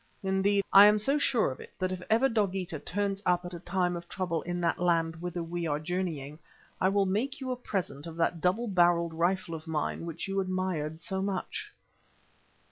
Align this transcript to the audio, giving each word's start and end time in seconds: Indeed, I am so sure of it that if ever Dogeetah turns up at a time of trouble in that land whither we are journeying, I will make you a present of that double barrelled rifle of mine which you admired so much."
Indeed, 0.23 0.63
I 0.73 0.87
am 0.87 0.97
so 0.97 1.19
sure 1.19 1.51
of 1.51 1.59
it 1.59 1.71
that 1.77 1.91
if 1.91 2.01
ever 2.09 2.27
Dogeetah 2.27 2.79
turns 2.79 3.21
up 3.23 3.45
at 3.45 3.53
a 3.53 3.59
time 3.59 3.95
of 3.95 4.09
trouble 4.09 4.41
in 4.41 4.59
that 4.61 4.79
land 4.79 5.17
whither 5.21 5.43
we 5.43 5.67
are 5.67 5.79
journeying, 5.79 6.39
I 6.81 6.89
will 6.89 7.05
make 7.05 7.39
you 7.39 7.51
a 7.51 7.55
present 7.55 8.07
of 8.07 8.15
that 8.15 8.41
double 8.41 8.67
barrelled 8.67 9.13
rifle 9.13 9.53
of 9.53 9.67
mine 9.67 10.07
which 10.07 10.27
you 10.27 10.39
admired 10.39 11.03
so 11.03 11.21
much." 11.21 11.71